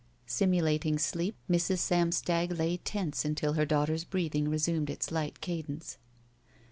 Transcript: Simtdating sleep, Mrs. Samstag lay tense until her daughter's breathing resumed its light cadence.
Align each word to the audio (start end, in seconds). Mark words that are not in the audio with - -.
Simtdating 0.27 0.99
sleep, 0.99 1.35
Mrs. 1.47 1.77
Samstag 1.77 2.53
lay 2.53 2.77
tense 2.77 3.23
until 3.23 3.53
her 3.53 3.67
daughter's 3.67 4.03
breathing 4.03 4.49
resumed 4.49 4.89
its 4.89 5.11
light 5.11 5.41
cadence. 5.41 5.99